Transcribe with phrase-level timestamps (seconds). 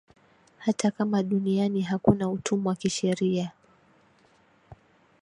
[0.57, 3.51] hata kama duniani hakuna utumwa kisheria